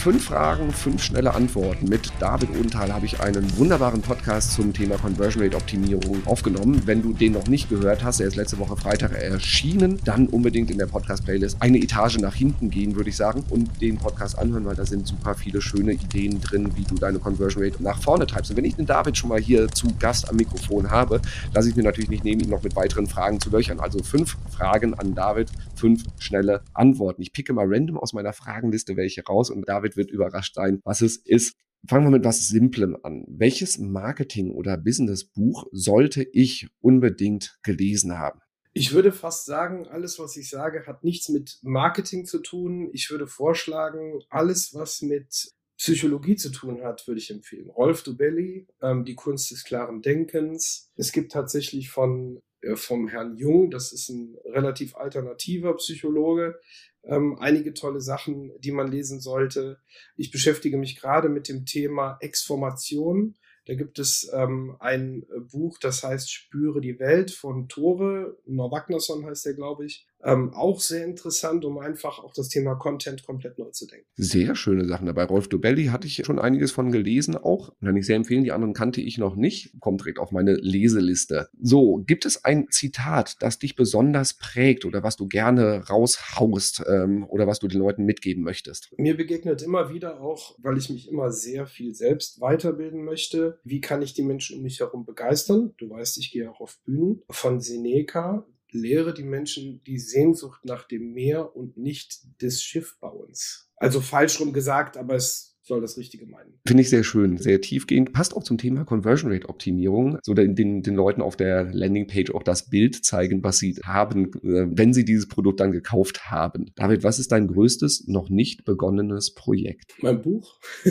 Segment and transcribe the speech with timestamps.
[0.00, 1.86] Fünf Fragen, fünf schnelle Antworten.
[1.86, 6.80] Mit David Odenthal habe ich einen wunderbaren Podcast zum Thema Conversion Rate Optimierung aufgenommen.
[6.86, 10.70] Wenn du den noch nicht gehört hast, er ist letzte Woche Freitag erschienen, dann unbedingt
[10.70, 14.64] in der Podcast-Playlist eine Etage nach hinten gehen, würde ich sagen, und den Podcast anhören,
[14.64, 18.26] weil da sind super viele schöne Ideen drin, wie du deine Conversion Rate nach vorne
[18.26, 18.52] treibst.
[18.52, 21.20] Und wenn ich den David schon mal hier zu Gast am Mikrofon habe,
[21.52, 23.80] lasse ich mir natürlich nicht nehmen, ihn noch mit weiteren Fragen zu löchern.
[23.80, 27.20] Also fünf Fragen an David, fünf schnelle Antworten.
[27.20, 30.80] Ich picke mal random aus meiner Fragenliste welche raus und David David wird überrascht sein,
[30.84, 31.56] was es ist.
[31.88, 33.24] Fangen wir mit was Simplem an.
[33.26, 38.40] Welches Marketing- oder Businessbuch sollte ich unbedingt gelesen haben?
[38.72, 42.90] Ich würde fast sagen, alles, was ich sage, hat nichts mit Marketing zu tun.
[42.92, 47.70] Ich würde vorschlagen, alles, was mit Psychologie zu tun hat, würde ich empfehlen.
[47.70, 50.90] Rolf Dubelli, ähm, Die Kunst des klaren Denkens.
[50.96, 52.40] Es gibt tatsächlich von
[52.74, 56.60] vom Herrn Jung, das ist ein relativ alternativer Psychologe,
[57.04, 59.80] ähm, einige tolle Sachen, die man lesen sollte.
[60.16, 63.36] Ich beschäftige mich gerade mit dem Thema Exformation.
[63.66, 68.38] Da gibt es ähm, ein Buch, das heißt Spüre die Welt von Tore.
[68.46, 70.06] Norwagnason heißt der, glaube ich.
[70.22, 74.06] Ähm, auch sehr interessant, um einfach auch das Thema Content komplett neu zu denken.
[74.16, 75.24] Sehr schöne Sachen dabei.
[75.24, 77.72] Rolf Dobelli hatte ich schon einiges von gelesen auch.
[77.80, 78.44] Kann ich sehr empfehlen.
[78.44, 79.80] Die anderen kannte ich noch nicht.
[79.80, 81.48] Kommt direkt auf meine Leseliste.
[81.60, 87.24] So, gibt es ein Zitat, das dich besonders prägt oder was du gerne raushaust ähm,
[87.28, 88.92] oder was du den Leuten mitgeben möchtest?
[88.98, 93.58] Mir begegnet immer wieder auch, weil ich mich immer sehr viel selbst weiterbilden möchte.
[93.64, 95.72] Wie kann ich die Menschen um mich herum begeistern?
[95.78, 97.22] Du weißt, ich gehe auch auf Bühnen.
[97.30, 103.70] Von Seneca, lehre die Menschen die Sehnsucht nach dem Meer und nicht des Schiffbauens.
[103.76, 106.52] Also falsch rum gesagt, aber es soll das Richtige meinen.
[106.66, 108.12] Finde ich sehr schön, sehr tiefgehend.
[108.12, 112.32] Passt auch zum Thema Conversion Rate Optimierung, so den, den, den Leuten auf der Landingpage
[112.34, 116.72] auch das Bild zeigen, was sie haben, äh, wenn sie dieses Produkt dann gekauft haben.
[116.74, 119.94] David, was ist dein größtes, noch nicht begonnenes Projekt?
[120.02, 120.58] Mein Buch.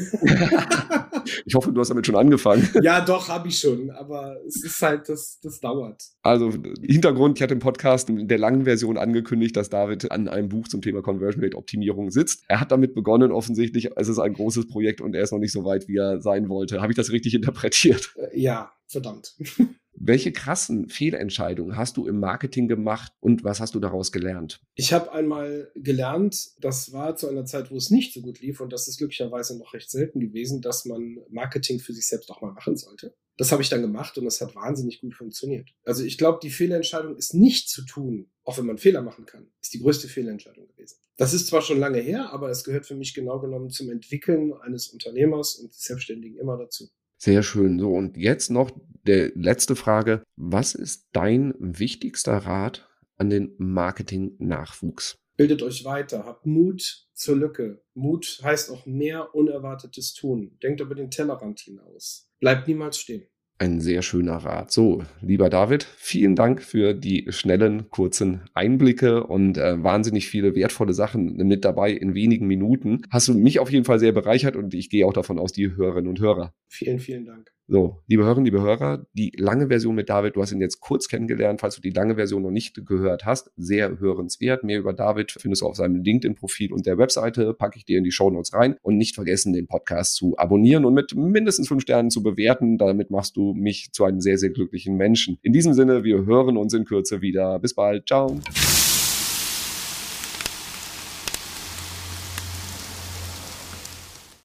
[1.46, 2.68] ich hoffe, du hast damit schon angefangen.
[2.82, 6.02] Ja, doch, habe ich schon, aber es ist halt, das, das dauert.
[6.22, 6.50] Also
[6.82, 10.70] Hintergrund, ich hatte im Podcast in der langen Version angekündigt, dass David an einem Buch
[10.70, 12.44] zum Thema Conversion Rate Optimierung sitzt.
[12.48, 15.52] Er hat damit begonnen, offensichtlich, es ist ein großes Projekt und er ist noch nicht
[15.52, 16.82] so weit, wie er sein wollte.
[16.82, 18.14] Habe ich das richtig interpretiert?
[18.16, 19.36] Äh, ja, verdammt.
[20.02, 24.62] Welche krassen Fehlentscheidungen hast du im Marketing gemacht und was hast du daraus gelernt?
[24.76, 28.62] Ich habe einmal gelernt, das war zu einer Zeit, wo es nicht so gut lief
[28.62, 32.40] und das ist glücklicherweise noch recht selten gewesen, dass man Marketing für sich selbst auch
[32.40, 33.14] mal machen sollte.
[33.36, 35.70] Das habe ich dann gemacht und das hat wahnsinnig gut funktioniert.
[35.84, 39.48] Also ich glaube, die Fehlentscheidung ist nicht zu tun, auch wenn man Fehler machen kann,
[39.62, 40.98] ist die größte Fehlentscheidung gewesen.
[41.20, 44.54] Das ist zwar schon lange her, aber es gehört für mich genau genommen zum Entwickeln
[44.54, 46.88] eines Unternehmers und des Selbstständigen immer dazu.
[47.18, 47.78] Sehr schön.
[47.78, 48.72] So, und jetzt noch
[49.06, 50.24] der letzte Frage.
[50.38, 52.88] Was ist dein wichtigster Rat
[53.18, 55.18] an den Marketing-Nachwuchs?
[55.36, 57.84] Bildet euch weiter, habt Mut zur Lücke.
[57.94, 60.58] Mut heißt auch mehr Unerwartetes tun.
[60.64, 62.30] Denkt über den Tellerrand hinaus.
[62.40, 63.28] Bleibt niemals stehen.
[63.62, 64.72] Ein sehr schöner Rat.
[64.72, 70.94] So, lieber David, vielen Dank für die schnellen, kurzen Einblicke und äh, wahnsinnig viele wertvolle
[70.94, 73.02] Sachen mit dabei in wenigen Minuten.
[73.12, 75.76] Hast du mich auf jeden Fall sehr bereichert und ich gehe auch davon aus, die
[75.76, 76.54] Hörerinnen und Hörer.
[76.70, 77.52] Vielen, vielen Dank.
[77.72, 81.08] So, liebe Hörerinnen, liebe Hörer, die lange Version mit David, du hast ihn jetzt kurz
[81.08, 84.64] kennengelernt, falls du die lange Version noch nicht gehört hast, sehr hörenswert.
[84.64, 88.04] Mehr über David findest du auf seinem LinkedIn-Profil und der Webseite, packe ich dir in
[88.04, 91.84] die Show Notes rein und nicht vergessen, den Podcast zu abonnieren und mit mindestens fünf
[91.84, 92.80] Sternen zu bewerten.
[92.80, 95.38] Damit machst du mich zu einem sehr, sehr glücklichen Menschen.
[95.44, 97.60] In diesem Sinne, wir hören uns in Kürze wieder.
[97.60, 98.08] Bis bald.
[98.08, 98.40] Ciao.